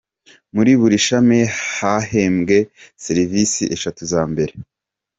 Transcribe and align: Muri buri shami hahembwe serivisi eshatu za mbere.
Muri 0.55 0.71
buri 0.79 0.97
shami 1.05 1.39
hahembwe 1.75 2.57
serivisi 3.03 3.63
eshatu 3.75 4.01
za 4.11 4.21
mbere. 4.31 4.53